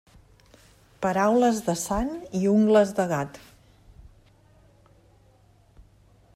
[1.05, 2.09] Paraules de sant
[2.41, 3.39] i ungles de gat.